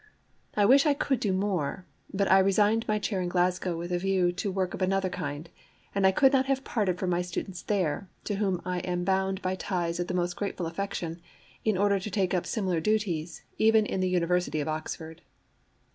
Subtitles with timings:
[0.57, 3.99] I wish I could do more, but I resigned my chair in Glasgow with a
[3.99, 5.47] view to work of another kind,
[5.93, 9.43] and I could not have parted from my students there, to whom I am bound
[9.43, 11.21] by ties of the most grateful affection,
[11.63, 15.21] in order to take up similar duties even in the University of Oxford.